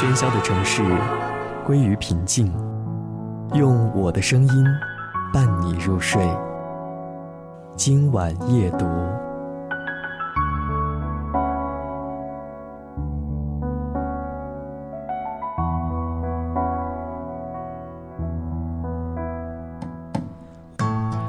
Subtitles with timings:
[0.00, 0.82] 喧嚣的城市
[1.62, 2.50] 归于平静，
[3.52, 4.64] 用我的声音
[5.30, 6.26] 伴你入睡。
[7.76, 8.86] 今晚夜读，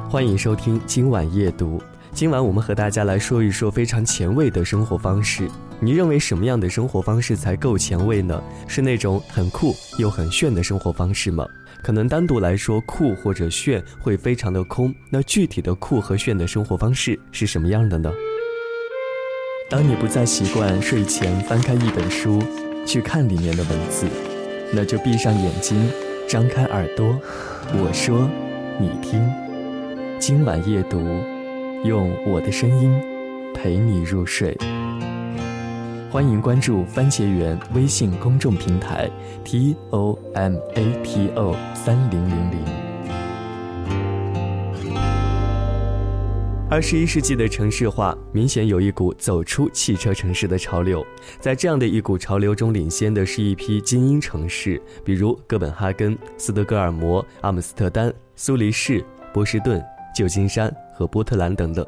[0.08, 1.78] 欢迎收听今晚夜读。
[2.12, 5.46] 今晚我们和大家来说一说非常前卫的生活方式。
[5.84, 8.40] 你认为什么样的生活方式才够前卫呢？
[8.68, 11.44] 是那种很酷又很炫的生活方式吗？
[11.82, 14.94] 可能单独来说，酷或者炫会非常的空。
[15.10, 18.12] 那具体的酷和炫的生活方式是什么样的呢？
[19.68, 22.40] 当你不再习惯睡前翻开一本书
[22.86, 24.06] 去看里面的文字，
[24.72, 25.90] 那就闭上眼睛，
[26.28, 27.18] 张开耳朵，
[27.72, 28.30] 我说，
[28.78, 29.20] 你听，
[30.20, 31.00] 今晚夜读。
[31.84, 32.94] 用我的声音
[33.52, 34.56] 陪你入睡。
[36.12, 39.10] 欢迎关注番茄园微信公众平台
[39.42, 42.58] t o m a t o 三零零零。
[46.68, 51.02] 二十一世纪的城市化明显有一股走出汽车城市的潮流，
[51.40, 59.02] 在这样的一股潮流中，领先的是一批精英城市，比如哥本哈根、斯德哥尔摩、阿姆斯特丹、苏黎世、
[59.32, 59.82] 波士顿、
[60.14, 60.70] 旧金山。
[60.94, 61.84] 和波特兰等等，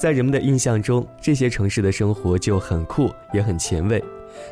[0.00, 4.02] 在人们的印象中，这些城市的生活就很酷，也很前卫。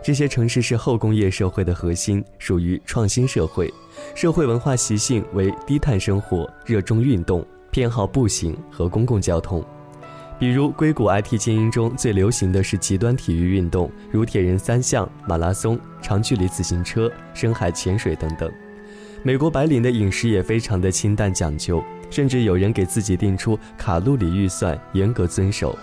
[0.05, 3.73] 这些城市是后工业社会的核心，属于创新社会，
[4.15, 9.65] 社会文化习性为低碳生活，热衷运动，偏好步行和公共交通。
[10.39, 18.53] 比如，硅谷 IT 精英中最流行的是极端体育运动，如铁人三项、马拉松、长距离自行车、深海潜水等等。
[19.23, 21.83] 美国白领的饮食也非常的清淡讲究。
[22.11, 25.79] 甚至有人给自己定出卡路里预算，严格遵守，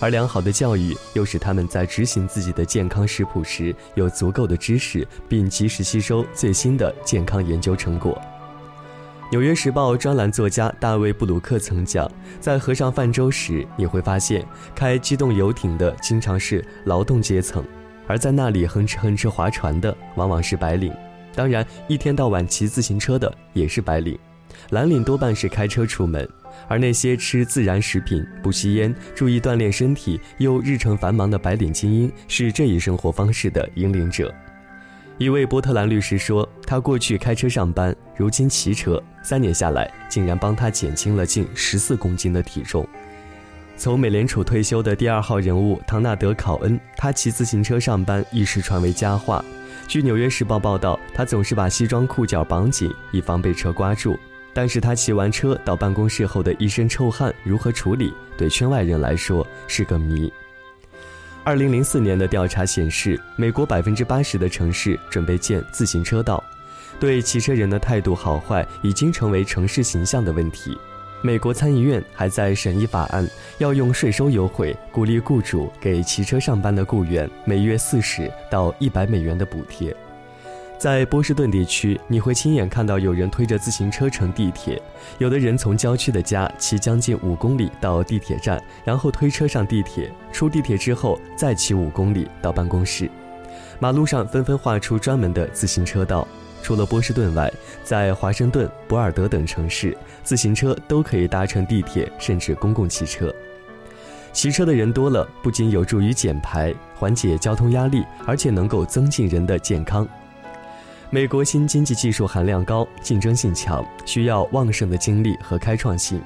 [0.00, 8.12] 而良好的教育又使他们在执行自己的健康食谱时有足够的知识，并及时吸收最新的健康研究成果。
[9.30, 17.64] 《纽约时报》专栏作家大卫·布鲁克曾讲，在河上泛舟时，你会发现开机动游艇的经常是劳动阶层，
[18.08, 20.92] 而在那里哼哧哼哧划船的往往是白领，
[21.38, 24.18] 当然，一天到晚骑自行车的也是白领。
[24.70, 26.28] 蓝领多半是开车出门，
[26.66, 34.34] 而那些吃自然食品、不吸烟、注意锻炼身体又日程繁忙的白领精英是这一生活方式的引领者。
[35.16, 42.84] 一位波特兰律师说，他过去开车上班，如今骑车，三年下来竟然帮他减轻了近十四公斤的体重。
[43.76, 49.44] 从美联储退休的第二号人物唐纳德·考恩，他骑自行车上班一时传为佳话。
[49.88, 54.18] 据《纽约时报》报道，他总是把西装裤脚绑紧，以防被车刮住。
[54.52, 60.30] 但是他骑完车到办公室后的一身臭汗如何处理，对圈外人来说是个谜。
[61.42, 66.44] 二零零四年的调查显示，美国百分之八十的城市准备建自行车道，
[67.00, 70.76] 对骑车人的态度好坏已经成为城市形象的问题。
[71.20, 79.94] 美国参议院还在审议法案，要用税收优惠鼓励雇主给骑车上班的雇员每月四十到一百美元的补贴。
[80.78, 84.80] 在波士顿地区，你会亲眼看到有人推着自行车乘地铁，
[85.18, 93.10] 有的人从郊区的家骑将近五公里到地铁站，然后推车上地铁，出地铁之后再骑五公里到办公室。
[93.80, 96.26] 马路上纷纷画出专门的自行车道。
[96.62, 97.52] 除了波士顿外，
[97.82, 103.34] 在华盛顿、博尔德等城市，自行车都可以搭乘地铁，甚至公共汽车。
[104.32, 110.06] 骑车的人多了，不仅有助于减排、缓解交通压力，而且能够增进人的健康。
[111.10, 116.20] 美国新经济技术含量高，竞争性强，需要旺盛的精力和开创性。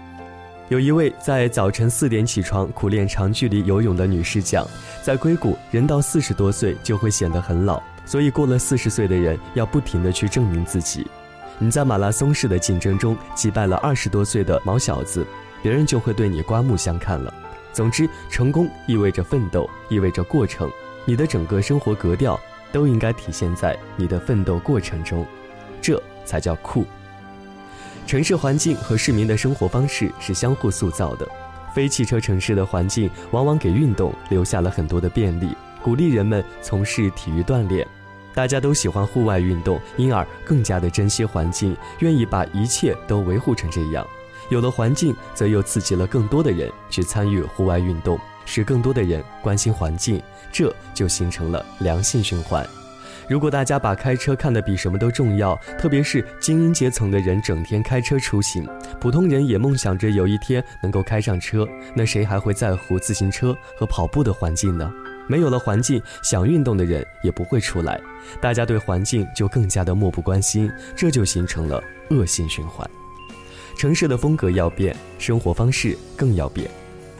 [0.68, 4.66] 有一位在早晨四点起床苦练长距离游泳的女士讲，
[5.02, 11.06] 在硅谷，人到四十多岁就会显得很老，所以过了四十岁的人要不停地去证明自己。
[11.58, 15.26] 你在马拉松式的竞争中击败了二十多岁的毛小子，
[15.62, 17.32] 别人就会对你刮目相看了。
[17.72, 20.70] 总之，成功意味着奋斗，意味着过程，
[21.04, 22.38] 你的整个生活格调。
[22.72, 25.26] 都应该体现在你的奋斗过程中，
[25.82, 26.86] 这才叫酷。
[28.06, 31.28] 城市环境和市民的生活方式是相互塑造的，
[31.74, 37.86] 非汽车城市的环境往往给运动留下了很多的便利，鼓励人们从事体育锻炼。
[38.34, 44.06] 大家都喜欢户外运动，因而更加的珍惜环境，愿意把一切都维护成这样。
[44.48, 48.18] 有了环境，则又刺激了更多的人去参与户外运动。
[48.44, 50.20] 使更多的人关心环境，
[50.50, 52.66] 这就形成了良性循环。
[53.28, 58.66] 如果大家把开车看得比什么都重要，特别是精英阶层的人整天开车出行，
[59.00, 61.64] 普通人也梦想着有一天能够开上车，
[61.94, 64.92] 那谁还会在乎自行车和跑步的环境呢？
[65.32, 67.98] 没有了环境，想运动的人也不会出来，
[68.38, 72.86] 大家对环境就更加的漠不关心，这就形成了恶性循环。
[73.78, 76.70] 城市的风格要变，生活方式更要变，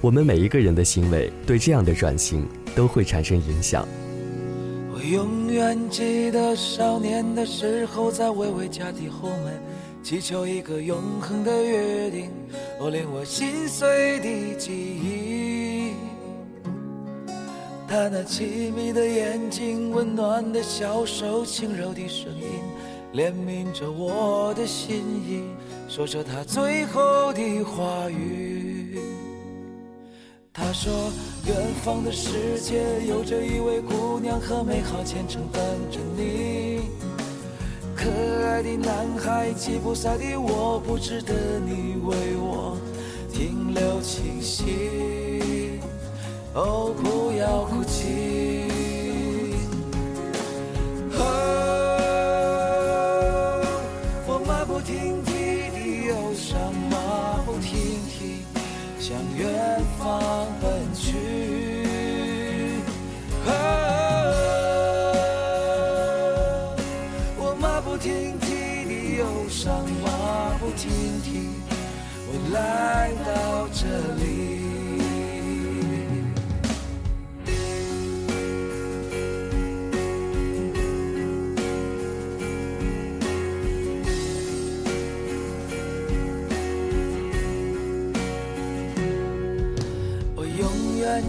[0.03, 3.89] 我们每一个人的行为对这样的转型都会产生影响。
[4.93, 9.59] 我永远记得少年的时候，在微微家的后门，
[10.03, 12.31] 祈求一个永恒的约定，
[12.79, 15.62] 我，令我心碎的记忆。
[17.93, 22.47] 他那凄迷的眼睛，温暖的小手，轻柔的声音，
[23.13, 25.43] 怜悯着我的心意，
[25.91, 28.99] 说着他最后的话语。
[30.55, 30.91] 他说，
[31.47, 31.55] 远
[31.85, 36.89] 方的世界有着一位姑娘和美好前程等着你。
[37.95, 38.09] 可
[38.47, 42.79] 爱的男孩，吉普赛的我，不值得你为我
[43.31, 44.63] 停留气息。
[46.55, 47.99] 哦，不要哭泣。
[51.19, 51.21] 哦，
[54.29, 55.33] 我马不停蹄
[55.71, 56.57] 的忧伤，
[56.89, 56.97] 马
[57.45, 57.71] 不停
[58.09, 58.47] 蹄
[59.01, 59.43] 向远
[59.99, 61.03] 方奔去。
[63.47, 63.51] 哦，
[67.39, 68.47] 我马不停蹄
[68.87, 70.09] 的忧伤，马
[70.61, 70.89] 不停
[71.25, 71.51] 蹄，
[72.29, 73.83] 我来到这
[74.25, 74.62] 里。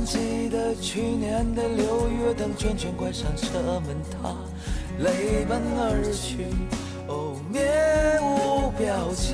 [0.03, 4.35] 记得去年的六月，等圈圈关上车门，他
[4.99, 6.47] 泪奔而去，
[7.07, 9.33] 哦，面无表情。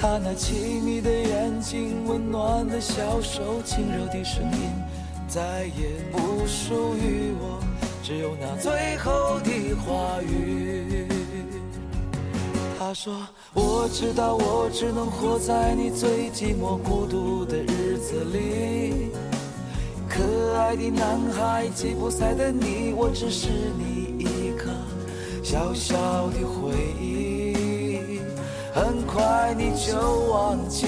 [0.00, 4.70] 他那凄迷的眼睛，温暖的小手，轻柔的声音，
[5.26, 7.60] 再也不属于我，
[8.02, 10.87] 只有那最后的话语。
[12.88, 13.12] 他说
[13.52, 19.10] ：“我知道，我只能活在你最寂寞孤独的日子里。
[20.08, 24.70] 可爱的男孩，吉普赛的你，我只是你一个
[25.44, 28.22] 小小的回忆，
[28.72, 30.00] 很快你就
[30.30, 30.86] 忘记。”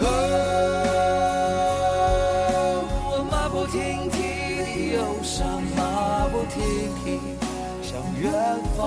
[0.00, 0.08] 哦，
[3.10, 4.22] 我马不停蹄
[4.56, 4.64] 的
[4.96, 6.62] 忧伤，马不停
[7.04, 7.20] 蹄。
[7.82, 8.32] 向远
[8.76, 8.86] 方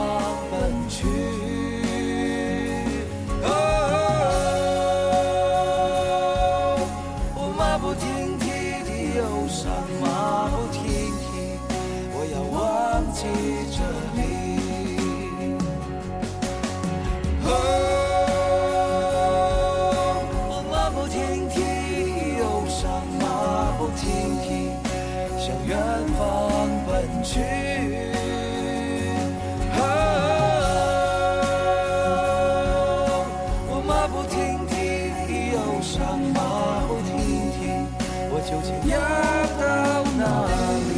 [38.50, 39.00] 究竟要
[39.60, 40.48] 到哪
[40.90, 40.94] 里？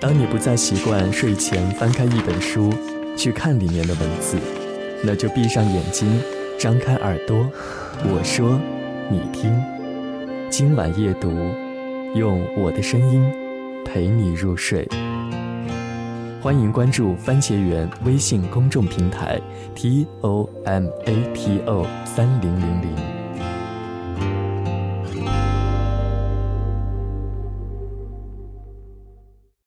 [0.00, 2.74] 当你不再习惯睡前翻开一本书，
[3.16, 4.36] 去看里面的文字，
[5.04, 6.20] 那就闭上眼睛，
[6.58, 7.48] 张开耳朵，
[8.04, 8.60] 我说，
[9.08, 9.71] 你听。
[10.52, 11.30] 今晚夜读，
[12.14, 13.24] 用我的声音
[13.86, 14.86] 陪你入睡。
[16.42, 19.40] 欢迎关注番茄园微信公众平台
[19.74, 23.21] t o m a t o 三零零零。